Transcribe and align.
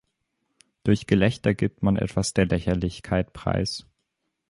Durch 0.83 1.05
Gelächter 1.05 1.53
gibt 1.53 1.83
man 1.83 1.95
etwas 1.95 2.33
der 2.33 2.47
Lächerlichkeit 2.47 3.33
preis. 3.33 3.85